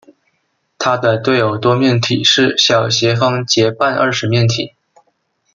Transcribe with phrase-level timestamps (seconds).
[0.79, 4.73] 它的对偶多面体是小斜方截半二十面体。